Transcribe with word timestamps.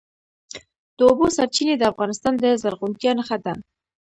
د 0.97 0.99
اوبو 1.09 1.25
سرچینې 1.37 1.75
د 1.77 1.83
افغانستان 1.91 2.33
د 2.37 2.45
زرغونتیا 2.61 3.11
نښه 3.17 3.37
ده. 3.45 3.53